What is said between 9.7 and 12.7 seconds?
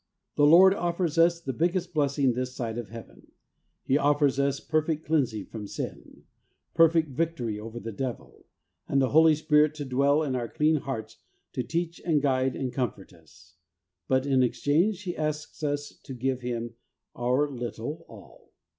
to dwell in our clean hearts to teach and guide